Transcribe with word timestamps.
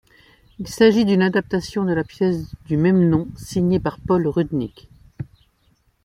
Il 0.57 0.67
s'agit 0.67 1.05
d'une 1.05 1.21
adaptation 1.21 1.83
de 1.85 1.93
la 1.93 2.03
pièce 2.03 2.43
du 2.65 2.75
même 2.75 3.07
nom 3.07 3.27
signée 3.37 3.79
par 3.79 3.99
Paul 3.99 4.25
Rudnick. 4.25 4.89